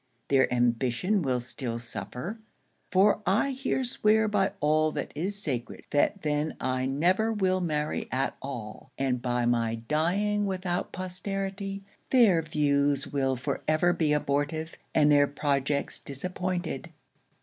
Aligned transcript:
Their 0.29 0.51
ambition 0.51 1.21
will 1.21 1.39
still 1.41 1.77
suffer; 1.77 2.39
for 2.91 3.21
I 3.27 3.51
here 3.51 3.83
swear 3.83 4.27
by 4.27 4.53
all 4.59 4.91
that 4.93 5.11
is 5.13 5.37
sacred, 5.39 5.83
that 5.91 6.23
then 6.23 6.55
I 6.59 6.87
never 6.87 7.31
will 7.31 7.61
marry 7.61 8.11
at 8.11 8.35
all; 8.41 8.91
and 8.97 9.21
by 9.21 9.45
my 9.45 9.75
dying 9.75 10.47
without 10.47 10.91
posterity, 10.91 11.83
their 12.09 12.41
views 12.41 13.05
will 13.05 13.35
for 13.35 13.61
ever 13.67 13.93
be 13.93 14.11
abortive, 14.11 14.75
and 14.95 15.11
their 15.11 15.27
projects 15.27 15.99
disappointed.' 15.99 16.91